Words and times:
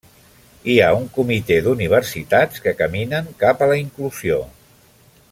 Hi 0.71 0.77
ha 0.83 0.87
un 0.99 1.03
comitè 1.17 1.57
d'universitats 1.67 2.63
que 2.63 2.73
caminen 2.79 3.29
cap 3.43 3.61
a 3.61 3.71
la 3.73 3.77
inclusió. 3.83 4.41